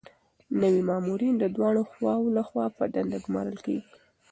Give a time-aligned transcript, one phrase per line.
[0.61, 3.89] نوي مامورین د دواړو خواوو لخوا په دنده ګمارل کیږي.